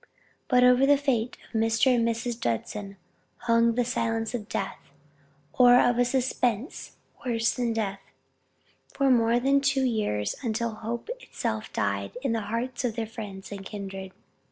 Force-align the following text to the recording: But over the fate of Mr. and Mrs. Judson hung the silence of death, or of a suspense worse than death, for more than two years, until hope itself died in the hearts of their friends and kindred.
But 0.47 0.63
over 0.63 0.87
the 0.87 0.97
fate 0.97 1.37
of 1.53 1.61
Mr. 1.61 1.93
and 1.93 2.07
Mrs. 2.07 2.39
Judson 2.39 2.97
hung 3.41 3.75
the 3.75 3.85
silence 3.85 4.33
of 4.33 4.49
death, 4.49 4.79
or 5.53 5.75
of 5.79 5.99
a 5.99 6.05
suspense 6.05 6.93
worse 7.23 7.51
than 7.53 7.71
death, 7.71 8.01
for 8.91 9.11
more 9.11 9.39
than 9.39 9.61
two 9.61 9.83
years, 9.83 10.33
until 10.41 10.71
hope 10.71 11.09
itself 11.19 11.71
died 11.71 12.17
in 12.23 12.31
the 12.31 12.41
hearts 12.49 12.83
of 12.83 12.95
their 12.95 13.05
friends 13.05 13.51
and 13.51 13.63
kindred. 13.63 14.11